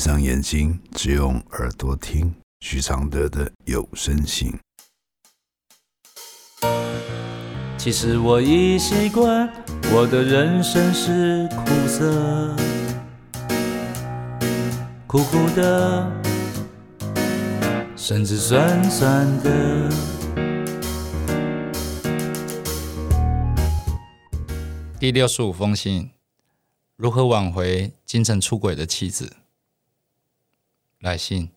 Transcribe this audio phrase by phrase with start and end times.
[0.00, 4.50] 闭上眼睛，只用耳朵听许常德的有声信。
[7.76, 9.46] 其实我已习惯，
[9.92, 12.56] 我的人生是苦涩，
[15.06, 16.10] 苦苦的，
[17.94, 19.90] 甚至酸酸的。
[24.98, 26.12] 第六十五封信：
[26.96, 29.36] 如何挽回精神出轨的妻子？
[31.00, 31.50] 来信：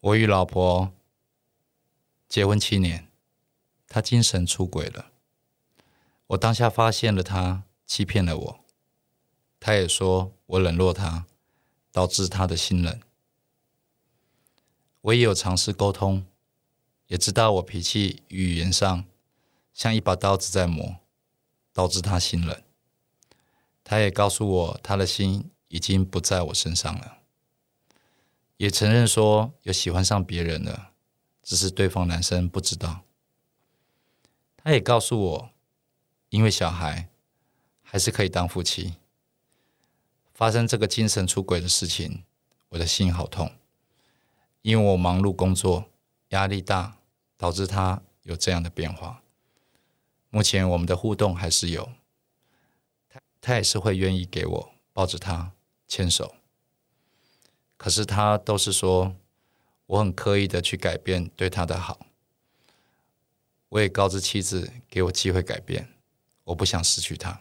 [0.00, 0.92] 我与老婆
[2.28, 3.08] 结婚七年。
[3.88, 5.12] 他精神出轨了，
[6.26, 8.60] 我当下发现了他欺骗了我，
[9.60, 11.24] 他也说我冷落他，
[11.92, 13.00] 导致他的心冷。
[15.02, 16.26] 我也有尝试沟通，
[17.06, 19.04] 也知道我脾气语言上
[19.72, 20.96] 像一把刀子在磨，
[21.72, 22.60] 导致他心冷。
[23.84, 27.18] 他也告诉我他的心已经不在我身上了，
[28.56, 30.92] 也承认说有喜欢上别人了，
[31.42, 33.02] 只是对方男生不知道。
[34.56, 35.50] 他也告诉我，
[36.30, 37.08] 因为小孩
[37.82, 38.94] 还是可以当夫妻。
[40.34, 42.24] 发生这个精神出轨的事情，
[42.70, 43.52] 我的心好痛，
[44.62, 45.90] 因为我忙碌工作，
[46.28, 46.98] 压力大，
[47.36, 49.22] 导致他有这样的变化。
[50.28, 51.90] 目前我们的互动还是有，
[53.08, 55.52] 他他也是会愿意给我抱着他
[55.88, 56.34] 牵手，
[57.76, 59.14] 可是他都是说
[59.86, 62.06] 我很刻意的去改变对他的好。
[63.68, 65.88] 我也告知妻子，给我机会改变，
[66.44, 67.40] 我不想失去他。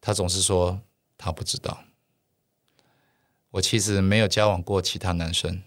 [0.00, 0.80] 他总是说
[1.18, 1.84] 他不知道。
[3.50, 5.62] 我妻子没有交往过其他男生，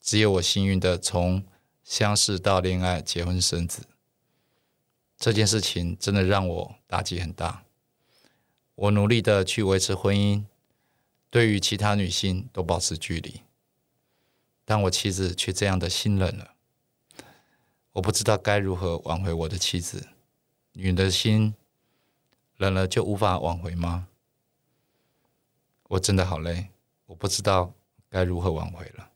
[0.00, 1.42] 只有我幸运的从
[1.82, 3.84] 相识到恋爱、结婚生子。
[5.16, 7.64] 这件事情真的让我打击很大。
[8.74, 10.44] 我努力的去维持婚姻，
[11.34, 13.40] 对于其他女性都保持距离，
[14.64, 16.54] 但我妻子却这样的心冷了。
[17.94, 20.10] 我不知道该如何挽回我的妻子。
[20.74, 21.56] 女人的心
[22.56, 24.06] 冷了就无法挽回吗？
[25.88, 26.68] 我真的好累，
[27.06, 27.74] 我不知道
[28.08, 29.10] 该如何挽回了。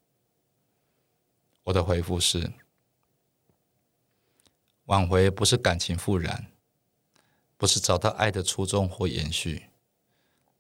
[1.62, 2.52] 我的回复是：
[4.86, 6.50] 挽回不是感情复燃，
[7.56, 9.67] 不是找到爱的初衷或延续，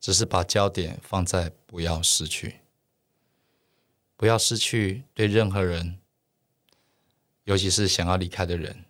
[0.00, 2.60] 只是把焦点放在不要失去，
[4.16, 5.98] 不要失去对任何人。
[7.44, 8.84] 尤其是想要离开的人，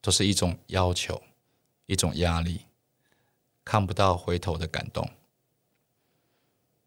[0.00, 1.22] 都是一种要求，
[1.86, 2.66] 一种压力，
[3.64, 5.10] 看不到回头的感动。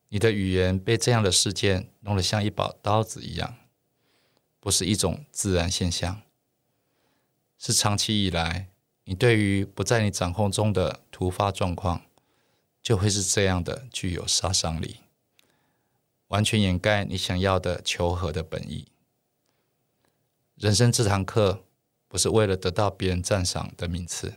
[0.07, 3.57] 你的语言被这样的事件弄得像一把刀子一样，
[4.59, 6.21] 不是一种自然现象，
[7.57, 8.69] 是长期以来
[9.03, 12.05] 你对于不在你掌控中的突发状况，
[12.81, 14.97] 就会是这样的具有杀伤力，
[16.27, 18.87] 完全掩盖你想要的求和的本意。
[20.55, 21.63] 人生这堂课，
[22.07, 24.35] 不是为了得到别人赞赏的名次，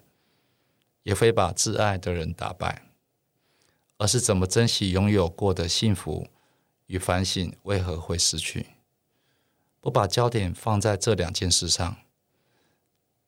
[1.02, 2.86] 也非把挚爱的人打败，
[3.98, 6.28] 而是怎么珍惜拥有过的幸福
[6.86, 8.68] 与反省为何会失去。
[9.80, 11.96] 不把焦点放在这两件事上，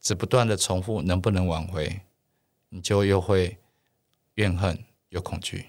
[0.01, 2.01] 只不断的重复能不能挽回，
[2.71, 3.59] 你就又会
[4.37, 5.67] 怨恨有恐惧。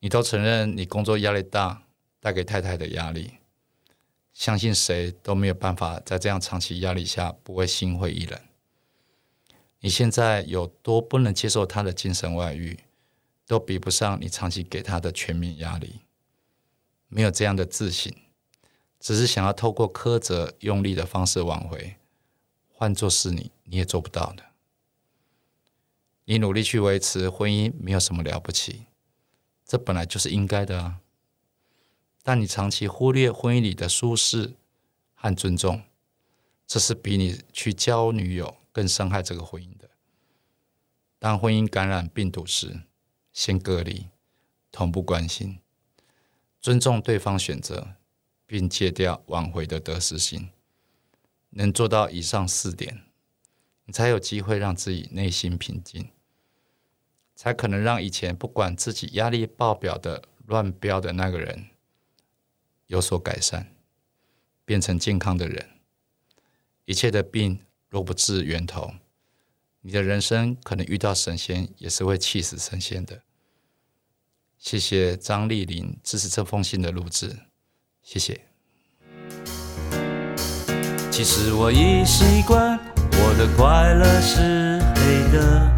[0.00, 1.82] 你都承认你工作压力大，
[2.20, 3.34] 带给太太的压力。
[4.32, 8.40] 相信谁都没有办法在这样长期压力下不会心灰意冷。
[9.80, 12.78] 你现在有多不能接受他的精神外遇，
[13.46, 16.00] 都比不上你长期给他的全面压力。
[17.08, 18.14] 没有这样的自省，
[19.00, 21.96] 只是想要透过苛责、用力的方式挽回，
[22.68, 24.44] 换做是你，你也做不到的。
[26.30, 28.84] 你努力去维持婚姻，没有什么了不起，
[29.64, 31.00] 这本来就是应该的啊。
[32.22, 34.52] 但你长期忽略婚姻里的舒适
[35.14, 35.84] 和尊重，
[36.66, 39.88] 这是比你去交女友更伤害这个婚姻的。
[41.18, 42.82] 当婚姻感染病毒时，
[43.32, 44.08] 先隔离，
[44.70, 45.58] 同步关心，
[46.60, 47.94] 尊重对方选择，
[48.44, 50.50] 并戒掉挽回的得失心。
[51.48, 53.06] 能做到以上四点，
[53.86, 56.10] 你才有机会让自己内心平静，
[57.38, 61.66] 才可能让以前不管自己压力爆表的乱飙的那个人。
[62.88, 63.72] 有所改善，
[64.64, 65.68] 变成健康的人。
[66.84, 68.94] 一切的病若不治源头，
[69.82, 73.22] 你的人生可能遇到神仙也是会气死神仙的。
[74.58, 77.36] 谢谢张丽玲支持这封信的录制，
[78.02, 78.40] 谢谢。
[81.12, 82.76] 其实我已习惯，
[83.12, 85.77] 我的快乐是黑的，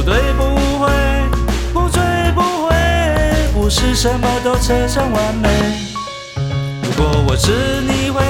[0.00, 0.42] 不对不
[0.78, 0.90] 会，
[1.74, 2.00] 不醉
[2.34, 2.74] 不回，
[3.52, 5.50] 不是什么都扯上完美。
[6.82, 8.22] 如果我是你会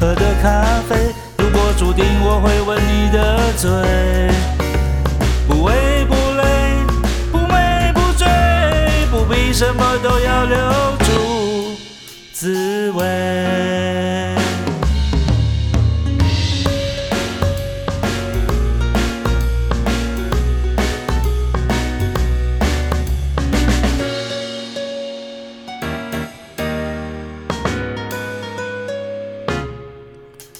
[0.00, 1.14] 喝的咖啡。
[1.38, 3.70] 如果注定我会吻你的嘴，
[5.46, 6.74] 不为不累，
[7.30, 8.26] 不美不醉，
[9.12, 10.56] 不必什么都要留
[11.06, 11.76] 住
[12.32, 13.29] 滋味。